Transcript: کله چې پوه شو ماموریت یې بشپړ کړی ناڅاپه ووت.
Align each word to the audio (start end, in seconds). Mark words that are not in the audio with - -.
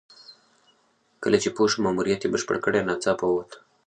کله 1.23 1.37
چې 1.43 1.49
پوه 1.55 1.67
شو 1.71 1.79
ماموریت 1.85 2.21
یې 2.23 2.31
بشپړ 2.33 2.55
کړی 2.65 2.81
ناڅاپه 2.87 3.25
ووت. 3.27 3.51